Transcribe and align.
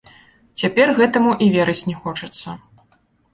Цяпер 0.61 0.87
гэтаму 0.99 1.31
і 1.47 1.49
верыць 1.57 1.87
не 1.91 1.95
хочацца. 2.01 2.57